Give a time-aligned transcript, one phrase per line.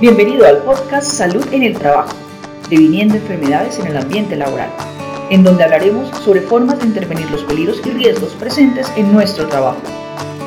[0.00, 2.14] Bienvenido al podcast Salud en el Trabajo,
[2.68, 4.70] previniendo enfermedades en el ambiente laboral,
[5.28, 9.80] en donde hablaremos sobre formas de intervenir los peligros y riesgos presentes en nuestro trabajo.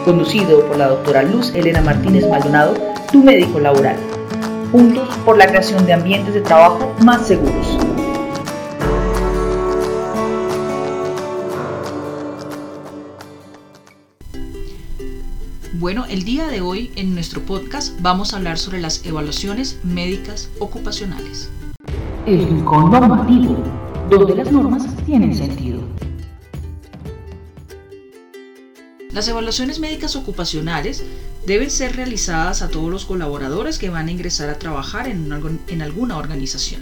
[0.05, 2.75] Conducido por la doctora Luz Elena Martínez Maldonado,
[3.11, 3.97] tu médico laboral.
[4.71, 7.77] Juntos por la creación de ambientes de trabajo más seguros.
[15.75, 20.49] Bueno, el día de hoy en nuestro podcast vamos a hablar sobre las evaluaciones médicas
[20.59, 21.49] ocupacionales.
[22.25, 23.55] El rincón normativo,
[24.09, 25.79] donde las normas tienen sentido.
[29.13, 31.05] Las evaluaciones médicas ocupacionales
[31.45, 35.31] deben ser realizadas a todos los colaboradores que van a ingresar a trabajar en,
[35.69, 36.81] en alguna organización.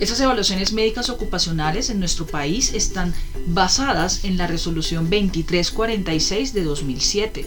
[0.00, 3.14] Esas evaluaciones médicas ocupacionales en nuestro país están
[3.46, 7.46] basadas en la resolución 2346 de 2007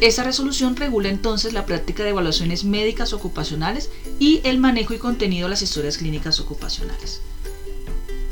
[0.00, 3.88] esta resolución regula entonces la práctica de evaluaciones médicas ocupacionales
[4.18, 7.22] y el manejo y contenido de las historias clínicas ocupacionales.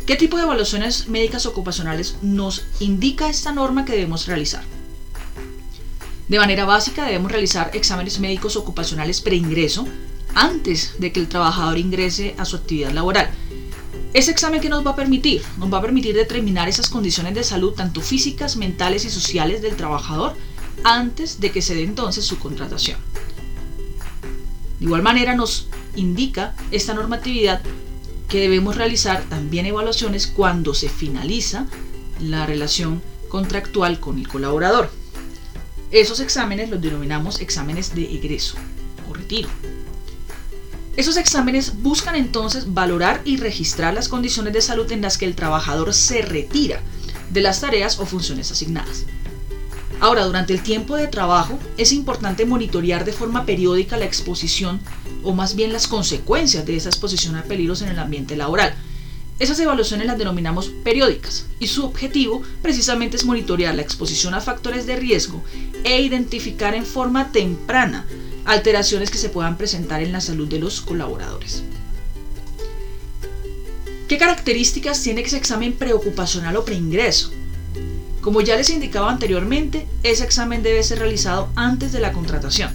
[0.07, 4.63] ¿Qué tipo de evaluaciones médicas ocupacionales nos indica esta norma que debemos realizar?
[6.29, 9.89] De manera básica debemos realizar exámenes médicos ocupacionales preingreso
[10.35, 13.31] antes de que el trabajador ingrese a su actividad laboral.
[14.13, 17.43] Ese examen que nos va a permitir, nos va a permitir determinar esas condiciones de
[17.43, 20.35] salud tanto físicas, mentales y sociales del trabajador
[20.85, 22.99] antes de que se dé entonces su contratación.
[24.79, 27.63] De igual manera nos indica esta normatividad
[28.29, 31.67] que debemos realizar también evaluaciones cuando se finaliza
[32.21, 34.91] la relación contractual con el colaborador.
[35.91, 38.57] Esos exámenes los denominamos exámenes de egreso
[39.09, 39.49] o retiro.
[40.97, 45.35] Esos exámenes buscan entonces valorar y registrar las condiciones de salud en las que el
[45.35, 46.81] trabajador se retira
[47.31, 49.05] de las tareas o funciones asignadas.
[49.99, 54.81] Ahora, durante el tiempo de trabajo es importante monitorear de forma periódica la exposición
[55.25, 58.75] o más bien las consecuencias de esa exposición a peligros en el ambiente laboral.
[59.41, 64.87] Esas evaluaciones las denominamos periódicas y su objetivo precisamente es monitorear la exposición a factores
[64.87, 65.43] de riesgo
[65.83, 68.05] e identificar en forma temprana
[68.45, 71.63] alteraciones que se puedan presentar en la salud de los colaboradores.
[74.09, 77.33] ¿Qué características tiene ese examen preocupacional o preingreso?
[78.21, 82.71] Como ya les indicaba anteriormente, ese examen debe ser realizado antes de la contratación.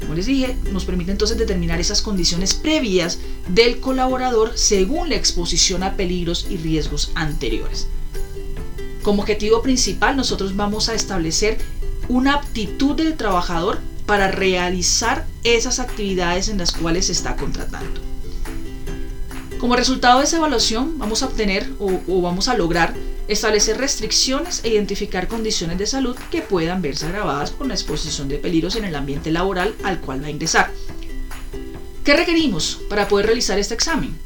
[0.00, 3.18] Como les dije, nos permite entonces determinar esas condiciones previas
[3.48, 7.86] del colaborador según la exposición a peligros y riesgos anteriores.
[9.02, 11.58] Como objetivo principal, nosotros vamos a establecer
[12.08, 13.78] una aptitud del trabajador
[14.10, 18.00] para realizar esas actividades en las cuales se está contratando.
[19.60, 22.92] Como resultado de esa evaluación, vamos a obtener o, o vamos a lograr
[23.28, 28.38] establecer restricciones e identificar condiciones de salud que puedan verse agravadas por la exposición de
[28.38, 30.72] peligros en el ambiente laboral al cual va a ingresar.
[32.02, 34.18] ¿Qué requerimos para poder realizar este examen?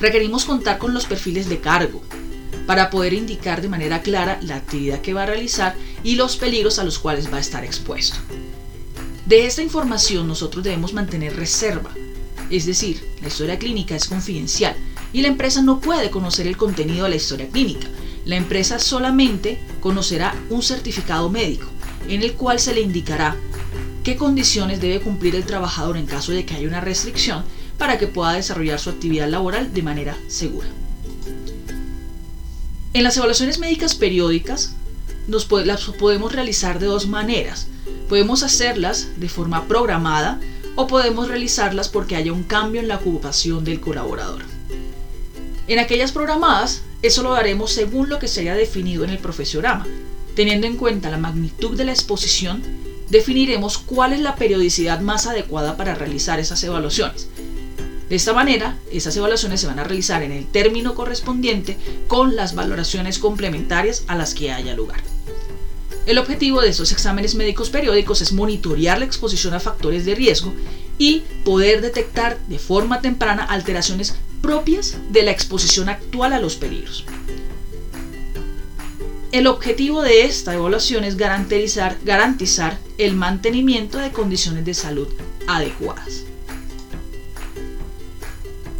[0.00, 2.02] Requerimos contar con los perfiles de cargo
[2.66, 6.80] para poder indicar de manera clara la actividad que va a realizar y los peligros
[6.80, 8.18] a los cuales va a estar expuesto.
[9.30, 11.92] De esta información nosotros debemos mantener reserva,
[12.50, 14.74] es decir, la historia clínica es confidencial
[15.12, 17.86] y la empresa no puede conocer el contenido de la historia clínica.
[18.24, 21.68] La empresa solamente conocerá un certificado médico
[22.08, 23.36] en el cual se le indicará
[24.02, 27.44] qué condiciones debe cumplir el trabajador en caso de que haya una restricción
[27.78, 30.66] para que pueda desarrollar su actividad laboral de manera segura.
[32.94, 34.74] En las evaluaciones médicas periódicas
[35.28, 37.68] las podemos realizar de dos maneras.
[38.10, 40.40] Podemos hacerlas de forma programada
[40.74, 44.42] o podemos realizarlas porque haya un cambio en la ocupación del colaborador.
[45.68, 49.86] En aquellas programadas, eso lo haremos según lo que se haya definido en el profesorama.
[50.34, 52.62] Teniendo en cuenta la magnitud de la exposición,
[53.10, 57.28] definiremos cuál es la periodicidad más adecuada para realizar esas evaluaciones.
[58.08, 61.78] De esta manera, esas evaluaciones se van a realizar en el término correspondiente
[62.08, 65.00] con las valoraciones complementarias a las que haya lugar.
[66.06, 70.52] El objetivo de estos exámenes médicos periódicos es monitorear la exposición a factores de riesgo
[70.98, 77.04] y poder detectar de forma temprana alteraciones propias de la exposición actual a los peligros.
[79.32, 85.06] El objetivo de esta evaluación es garantizar, garantizar el mantenimiento de condiciones de salud
[85.46, 86.24] adecuadas.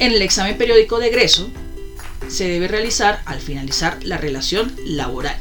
[0.00, 1.50] En el examen periódico de egreso
[2.26, 5.36] se debe realizar al finalizar la relación laboral.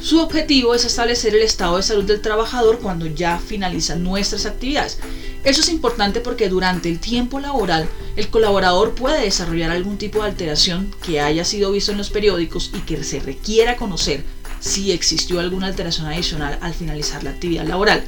[0.00, 4.98] Su objetivo es establecer el estado de salud del trabajador cuando ya finalizan nuestras actividades
[5.42, 10.28] eso es importante porque durante el tiempo laboral el colaborador puede desarrollar algún tipo de
[10.28, 14.22] alteración que haya sido visto en los periódicos y que se requiera conocer
[14.60, 18.04] si existió alguna alteración adicional al finalizar la actividad laboral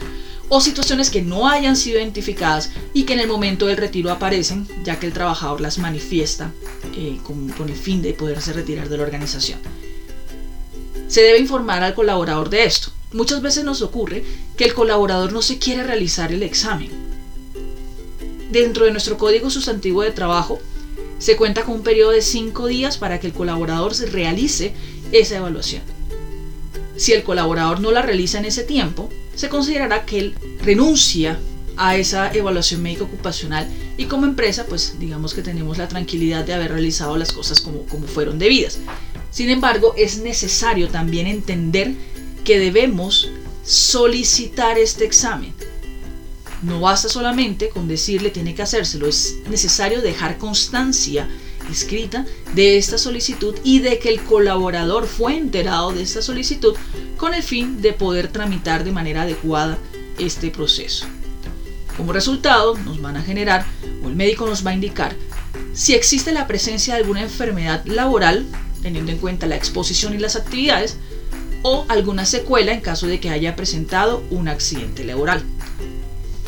[0.51, 4.69] o situaciones que no hayan sido identificadas y que en el momento del retiro aparecen,
[4.85, 6.53] ya que el trabajador las manifiesta
[6.95, 9.59] eh, con, con el fin de poderse retirar de la organización.
[11.13, 12.91] Se debe informar al colaborador de esto.
[13.13, 14.25] Muchas veces nos ocurre
[14.57, 16.89] que el colaborador no se quiere realizar el examen.
[18.51, 20.59] Dentro de nuestro código sustantivo de trabajo
[21.19, 24.73] se cuenta con un periodo de 5 días para que el colaborador se realice
[25.13, 25.83] esa evaluación.
[26.97, 31.39] Si el colaborador no la realiza en ese tiempo, se considerará que él renuncia
[31.77, 33.69] a esa evaluación médica ocupacional
[33.99, 37.83] y como empresa pues digamos que tenemos la tranquilidad de haber realizado las cosas como,
[37.83, 38.79] como fueron debidas.
[39.33, 41.93] Sin embargo, es necesario también entender
[42.45, 43.31] que debemos
[43.65, 45.55] solicitar este examen.
[46.63, 51.29] No basta solamente con decirle tiene que hacérselo, es necesario dejar constancia
[51.71, 56.75] escrita de esta solicitud y de que el colaborador fue enterado de esta solicitud
[57.17, 59.79] con el fin de poder tramitar de manera adecuada
[60.19, 61.07] este proceso.
[61.97, 63.67] Como resultado, nos van a generar,
[64.05, 65.15] o el médico nos va a indicar,
[65.73, 68.47] si existe la presencia de alguna enfermedad laboral,
[68.83, 70.97] teniendo en cuenta la exposición y las actividades,
[71.63, 75.43] o alguna secuela en caso de que haya presentado un accidente laboral.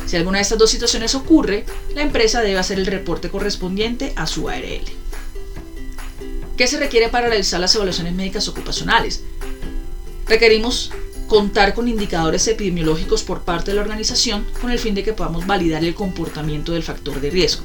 [0.07, 1.65] Si alguna de estas dos situaciones ocurre,
[1.95, 4.85] la empresa debe hacer el reporte correspondiente a su ARL.
[6.57, 9.23] ¿Qué se requiere para realizar las evaluaciones médicas ocupacionales?
[10.27, 10.93] Requerimos
[11.27, 15.47] contar con indicadores epidemiológicos por parte de la organización con el fin de que podamos
[15.47, 17.65] validar el comportamiento del factor de riesgo.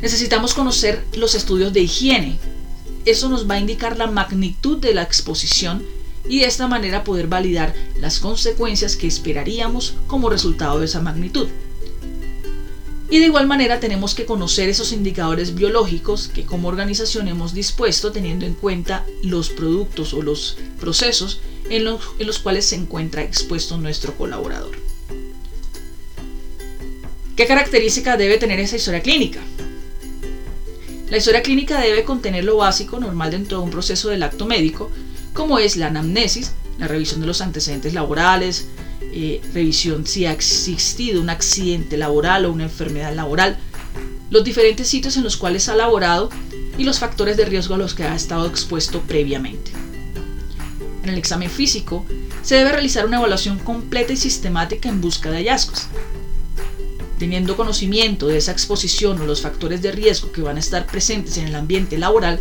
[0.00, 2.38] Necesitamos conocer los estudios de higiene.
[3.04, 5.84] Eso nos va a indicar la magnitud de la exposición
[6.26, 11.48] y de esta manera poder validar las consecuencias que esperaríamos como resultado de esa magnitud.
[13.10, 18.10] Y de igual manera tenemos que conocer esos indicadores biológicos que como organización hemos dispuesto
[18.10, 23.22] teniendo en cuenta los productos o los procesos en los, en los cuales se encuentra
[23.22, 24.76] expuesto nuestro colaborador.
[27.36, 29.40] ¿Qué característica debe tener esa historia clínica?
[31.14, 34.90] La historia clínica debe contener lo básico normal dentro de un proceso del acto médico,
[35.32, 38.66] como es la anamnesis, la revisión de los antecedentes laborales,
[39.00, 43.56] eh, revisión si ha existido un accidente laboral o una enfermedad laboral,
[44.30, 46.30] los diferentes sitios en los cuales ha laborado
[46.78, 49.70] y los factores de riesgo a los que ha estado expuesto previamente.
[51.04, 52.04] En el examen físico
[52.42, 55.86] se debe realizar una evaluación completa y sistemática en busca de hallazgos.
[57.18, 61.36] Teniendo conocimiento de esa exposición o los factores de riesgo que van a estar presentes
[61.38, 62.40] en el ambiente laboral,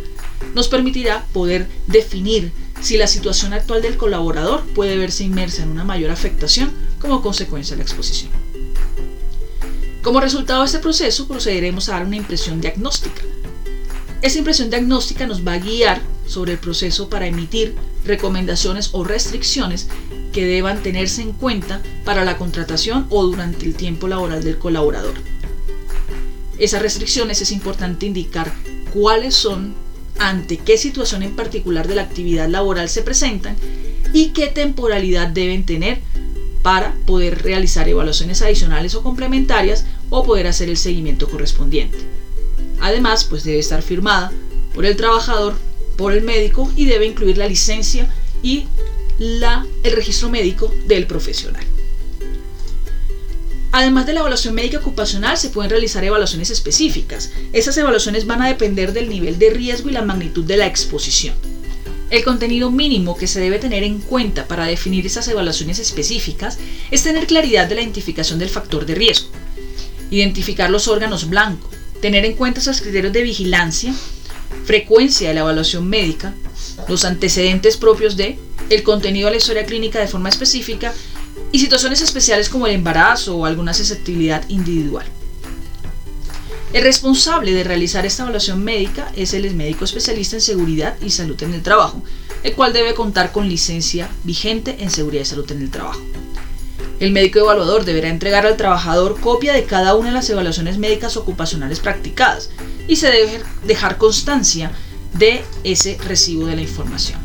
[0.55, 5.83] nos permitirá poder definir si la situación actual del colaborador puede verse inmersa en una
[5.83, 8.31] mayor afectación como consecuencia de la exposición.
[10.01, 13.21] Como resultado de este proceso, procederemos a dar una impresión diagnóstica.
[14.21, 17.75] Esta impresión diagnóstica nos va a guiar sobre el proceso para emitir
[18.05, 19.87] recomendaciones o restricciones
[20.31, 25.13] que deban tenerse en cuenta para la contratación o durante el tiempo laboral del colaborador.
[26.57, 28.53] Esas restricciones es importante indicar
[28.93, 29.73] cuáles son
[30.19, 33.55] ante qué situación en particular de la actividad laboral se presentan
[34.13, 35.99] y qué temporalidad deben tener
[36.61, 41.97] para poder realizar evaluaciones adicionales o complementarias o poder hacer el seguimiento correspondiente.
[42.79, 44.31] Además, pues debe estar firmada
[44.73, 45.55] por el trabajador,
[45.97, 48.65] por el médico y debe incluir la licencia y
[49.19, 51.63] la, el registro médico del profesional.
[53.71, 57.31] Además de la evaluación médica ocupacional, se pueden realizar evaluaciones específicas.
[57.53, 61.33] Esas evaluaciones van a depender del nivel de riesgo y la magnitud de la exposición.
[62.11, 66.59] El contenido mínimo que se debe tener en cuenta para definir esas evaluaciones específicas
[66.91, 69.29] es tener claridad de la identificación del factor de riesgo,
[70.11, 73.91] identificar los órganos blancos, tener en cuenta esos criterios de vigilancia,
[74.65, 76.33] frecuencia de la evaluación médica,
[76.87, 78.37] los antecedentes propios de,
[78.69, 80.93] el contenido de la historia clínica de forma específica
[81.51, 85.05] y situaciones especiales como el embarazo o alguna susceptibilidad individual.
[86.73, 91.41] El responsable de realizar esta evaluación médica es el médico especialista en seguridad y salud
[91.43, 92.01] en el trabajo,
[92.41, 96.01] el cual debe contar con licencia vigente en seguridad y salud en el trabajo.
[96.99, 101.15] El médico evaluador deberá entregar al trabajador copia de cada una de las evaluaciones médicas
[101.15, 102.49] ocupacionales practicadas
[102.87, 104.71] y se debe dejar constancia
[105.13, 107.19] de ese recibo de la información.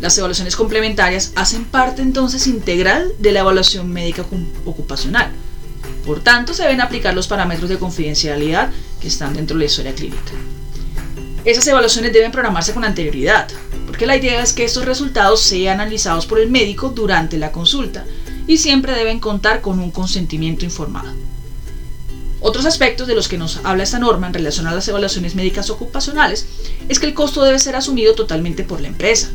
[0.00, 4.24] Las evaluaciones complementarias hacen parte entonces integral de la evaluación médica
[4.64, 5.30] ocupacional.
[6.06, 9.94] Por tanto, se deben aplicar los parámetros de confidencialidad que están dentro de la historia
[9.94, 10.32] clínica.
[11.44, 13.48] Esas evaluaciones deben programarse con anterioridad,
[13.86, 18.04] porque la idea es que estos resultados sean analizados por el médico durante la consulta
[18.46, 21.27] y siempre deben contar con un consentimiento informado.
[22.40, 25.70] Otros aspectos de los que nos habla esta norma en relación a las evaluaciones médicas
[25.70, 26.46] ocupacionales
[26.88, 29.30] es que el costo debe ser asumido totalmente por la empresa,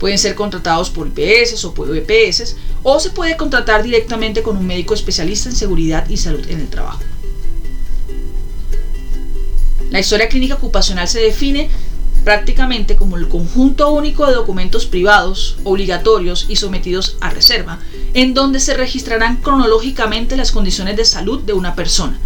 [0.00, 4.66] Pueden ser contratados por IPS o por EPS o se puede contratar directamente con un
[4.66, 7.02] médico especialista en seguridad y salud en el trabajo.
[9.90, 11.68] La historia clínica ocupacional se define
[12.24, 17.78] prácticamente como el conjunto único de documentos privados, obligatorios y sometidos a reserva,
[18.14, 22.18] en donde se registrarán cronológicamente las condiciones de salud de una persona,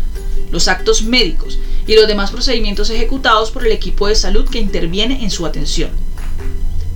[0.50, 5.22] los actos médicos y los demás procedimientos ejecutados por el equipo de salud que interviene
[5.22, 5.90] en su atención.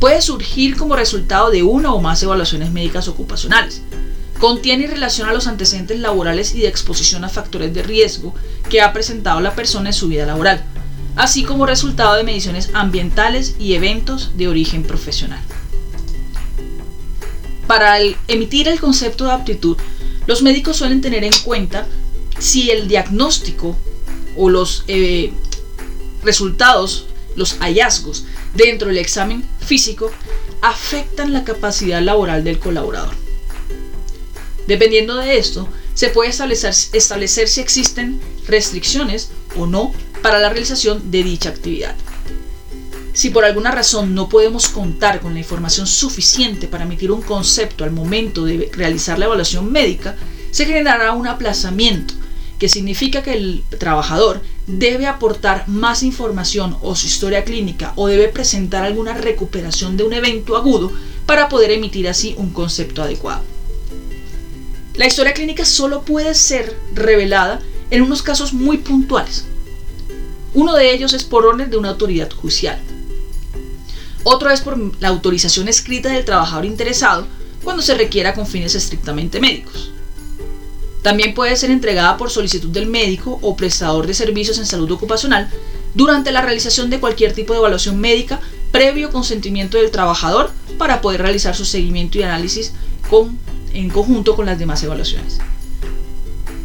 [0.00, 3.82] Puede surgir como resultado de una o más evaluaciones médicas ocupacionales.
[4.38, 8.32] Contiene y relaciona los antecedentes laborales y de exposición a factores de riesgo
[8.70, 10.62] que ha presentado la persona en su vida laboral,
[11.16, 15.40] así como resultado de mediciones ambientales y eventos de origen profesional.
[17.66, 17.98] Para
[18.28, 19.76] emitir el concepto de aptitud,
[20.26, 21.86] los médicos suelen tener en cuenta
[22.38, 23.76] si el diagnóstico
[24.36, 25.32] o los eh,
[26.22, 28.24] resultados, los hallazgos
[28.54, 30.10] dentro del examen físico
[30.62, 33.14] afectan la capacidad laboral del colaborador.
[34.66, 41.10] Dependiendo de esto, se puede establecer, establecer si existen restricciones o no para la realización
[41.10, 41.94] de dicha actividad.
[43.12, 47.82] Si por alguna razón no podemos contar con la información suficiente para emitir un concepto
[47.82, 50.14] al momento de realizar la evaluación médica,
[50.52, 52.14] se generará un aplazamiento,
[52.60, 58.28] que significa que el trabajador debe aportar más información o su historia clínica o debe
[58.28, 60.92] presentar alguna recuperación de un evento agudo
[61.26, 63.42] para poder emitir así un concepto adecuado.
[64.94, 67.60] La historia clínica solo puede ser revelada
[67.90, 69.44] en unos casos muy puntuales,
[70.54, 72.78] uno de ellos es por orden de una autoridad judicial.
[74.24, 77.26] Otro es por la autorización escrita del trabajador interesado
[77.62, 79.92] cuando se requiera con fines estrictamente médicos.
[81.02, 85.48] También puede ser entregada por solicitud del médico o prestador de servicios en salud ocupacional
[85.94, 88.40] durante la realización de cualquier tipo de evaluación médica
[88.70, 92.72] previo consentimiento del trabajador para poder realizar su seguimiento y análisis
[93.72, 95.38] en conjunto con las demás evaluaciones.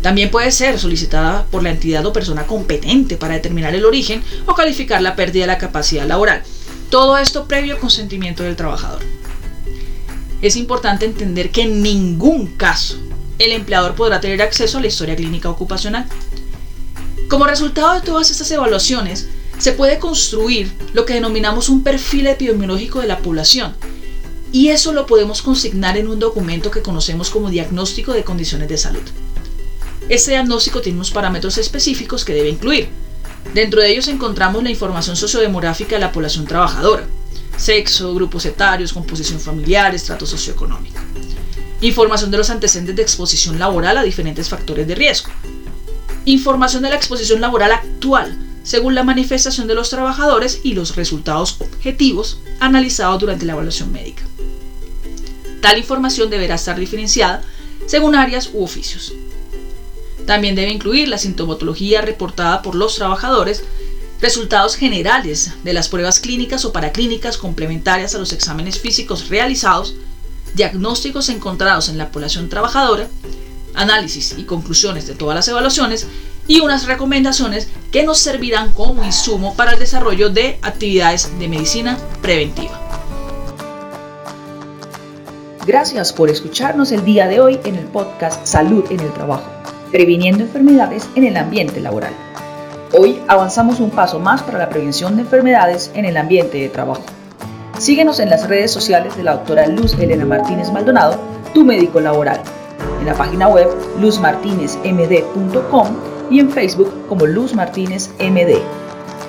[0.03, 4.53] También puede ser solicitada por la entidad o persona competente para determinar el origen o
[4.53, 6.43] calificar la pérdida de la capacidad laboral.
[6.89, 9.01] Todo esto previo consentimiento del trabajador.
[10.41, 12.97] Es importante entender que en ningún caso
[13.39, 16.05] el empleador podrá tener acceso a la historia clínica ocupacional.
[17.29, 22.99] Como resultado de todas estas evaluaciones, se puede construir lo que denominamos un perfil epidemiológico
[22.99, 23.73] de la población,
[24.51, 28.77] y eso lo podemos consignar en un documento que conocemos como diagnóstico de condiciones de
[28.77, 29.01] salud.
[30.09, 32.89] Este diagnóstico tiene unos parámetros específicos que debe incluir.
[33.53, 37.05] Dentro de ellos encontramos la información sociodemográfica de la población trabajadora,
[37.57, 40.99] sexo, grupos etarios, composición familiar, estrato socioeconómico.
[41.81, 45.31] Información de los antecedentes de exposición laboral a diferentes factores de riesgo.
[46.25, 51.57] Información de la exposición laboral actual, según la manifestación de los trabajadores y los resultados
[51.59, 54.23] objetivos analizados durante la evaluación médica.
[55.61, 57.41] Tal información deberá estar diferenciada
[57.87, 59.13] según áreas u oficios.
[60.25, 63.63] También debe incluir la sintomatología reportada por los trabajadores,
[64.21, 69.95] resultados generales de las pruebas clínicas o paraclínicas complementarias a los exámenes físicos realizados,
[70.55, 73.09] diagnósticos encontrados en la población trabajadora,
[73.73, 76.07] análisis y conclusiones de todas las evaluaciones
[76.47, 81.97] y unas recomendaciones que nos servirán como insumo para el desarrollo de actividades de medicina
[82.21, 82.79] preventiva.
[85.65, 89.62] Gracias por escucharnos el día de hoy en el podcast Salud en el Trabajo
[89.93, 92.11] previniendo enfermedades en el ambiente laboral.
[92.97, 97.03] Hoy avanzamos un paso más para la prevención de enfermedades en el ambiente de trabajo.
[97.77, 101.19] Síguenos en las redes sociales de la doctora Luz Elena Martínez Maldonado,
[101.53, 102.41] tu médico laboral,
[102.99, 103.67] en la página web
[103.99, 105.87] luzmartinezmd.com
[106.31, 108.57] y en Facebook como Luz Martínez MD.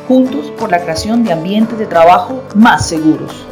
[0.09, 3.47] Juntos por la creación de ambientes de trabajo más seguros.